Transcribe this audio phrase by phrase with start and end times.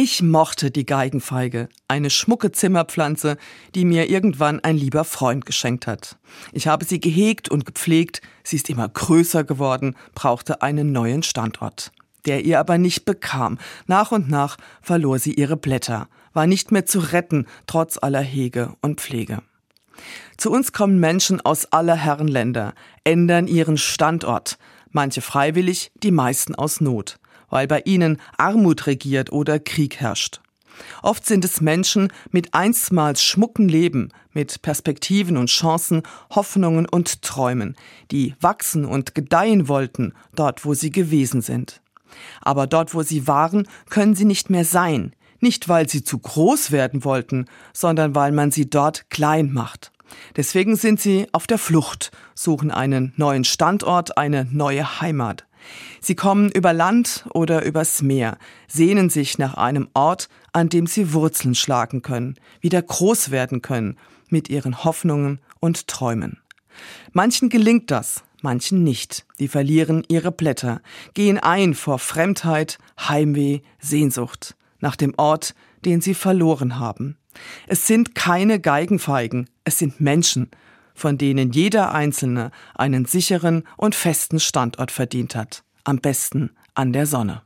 [0.00, 3.36] Ich mochte die Geigenfeige, eine schmucke Zimmerpflanze,
[3.74, 6.18] die mir irgendwann ein lieber Freund geschenkt hat.
[6.52, 11.90] Ich habe sie gehegt und gepflegt, sie ist immer größer geworden, brauchte einen neuen Standort,
[12.26, 13.58] der ihr aber nicht bekam.
[13.88, 18.74] Nach und nach verlor sie ihre Blätter, war nicht mehr zu retten, trotz aller Hege
[18.80, 19.42] und Pflege.
[20.36, 22.72] Zu uns kommen Menschen aus aller Herren Länder,
[23.02, 24.58] ändern ihren Standort,
[24.92, 27.18] manche freiwillig, die meisten aus Not
[27.50, 30.40] weil bei ihnen Armut regiert oder Krieg herrscht.
[31.02, 37.76] Oft sind es Menschen mit einstmals schmucken Leben, mit Perspektiven und Chancen, Hoffnungen und Träumen,
[38.10, 41.80] die wachsen und gedeihen wollten, dort wo sie gewesen sind.
[42.40, 46.72] Aber dort wo sie waren, können sie nicht mehr sein, nicht weil sie zu groß
[46.72, 49.92] werden wollten, sondern weil man sie dort klein macht.
[50.36, 55.46] Deswegen sind sie auf der Flucht, suchen einen neuen Standort, eine neue Heimat.
[56.00, 61.12] Sie kommen über Land oder übers Meer, sehnen sich nach einem Ort, an dem sie
[61.12, 63.98] Wurzeln schlagen können, wieder groß werden können,
[64.28, 66.40] mit ihren Hoffnungen und Träumen.
[67.12, 69.26] Manchen gelingt das, manchen nicht.
[69.38, 70.80] Die verlieren ihre Blätter,
[71.14, 77.16] gehen ein vor Fremdheit, Heimweh, Sehnsucht, nach dem Ort, den sie verloren haben.
[77.66, 80.50] Es sind keine Geigenfeigen, es sind Menschen,
[80.94, 87.06] von denen jeder Einzelne einen sicheren und festen Standort verdient hat am besten an der
[87.06, 87.36] Sonne.